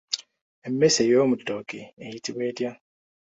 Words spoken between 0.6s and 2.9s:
Emmese ey'omu ttooke eyitibwa etya?